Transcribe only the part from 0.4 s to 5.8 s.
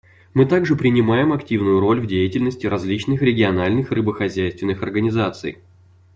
также принимаем активную роль в деятельности различных региональных рыбохозяйственных организаций.